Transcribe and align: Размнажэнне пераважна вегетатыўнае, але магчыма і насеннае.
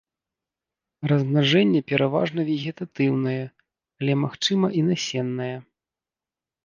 Размнажэнне 1.11 1.81
пераважна 1.91 2.41
вегетатыўнае, 2.49 3.37
але 4.01 4.13
магчыма 4.25 4.67
і 4.81 4.85
насеннае. 4.89 5.55